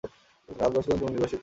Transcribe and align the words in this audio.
আট 0.49 0.71
বৎসরের 0.73 0.87
জন্য 0.87 0.99
তুমি 0.99 1.11
নির্বাসিত 1.11 1.29
হইলে। 1.29 1.39